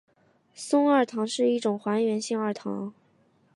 [0.55, 2.91] 松二糖是一种还原性二糖。